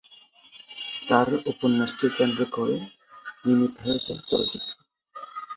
[1.07, 2.75] তার উপন্যাসকে কেন্দ্র করে
[3.43, 4.73] নির্মিত হয়েছে চলচ্চিত্র।